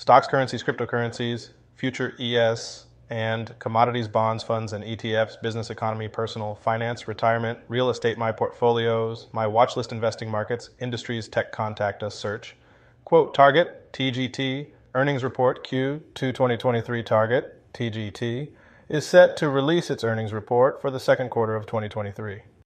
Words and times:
stocks, 0.00 0.26
currencies, 0.26 0.62
cryptocurrencies, 0.62 1.50
future 1.76 2.14
ES, 2.18 2.86
and 3.10 3.54
commodities, 3.58 4.08
bonds, 4.08 4.42
funds, 4.42 4.72
and 4.72 4.82
ETFs, 4.82 5.38
business, 5.42 5.68
economy, 5.68 6.08
personal, 6.08 6.54
finance, 6.54 7.06
retirement, 7.06 7.58
real 7.68 7.90
estate, 7.90 8.16
my 8.16 8.32
portfolios, 8.32 9.26
my 9.32 9.44
watchlist, 9.44 9.92
investing 9.92 10.30
markets, 10.30 10.70
industries, 10.80 11.28
tech, 11.28 11.52
contact 11.52 12.02
us, 12.02 12.14
search. 12.14 12.56
Quote 13.04 13.34
target, 13.34 13.92
TGT, 13.92 14.68
earnings 14.94 15.22
report 15.22 15.68
Q2 15.68 16.00
2023 16.14 17.02
target, 17.02 17.72
TGT, 17.74 18.52
is 18.88 19.06
set 19.06 19.36
to 19.36 19.50
release 19.50 19.90
its 19.90 20.02
earnings 20.02 20.32
report 20.32 20.80
for 20.80 20.90
the 20.90 20.98
second 20.98 21.28
quarter 21.28 21.54
of 21.54 21.66
2023. 21.66 22.40